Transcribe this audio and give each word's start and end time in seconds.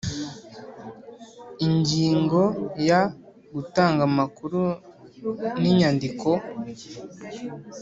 Ingingo 1.67 2.41
ya 2.87 3.01
gutanga 3.53 4.01
amakuru 4.09 4.61
n 5.61 5.63
inyandiko 5.71 6.29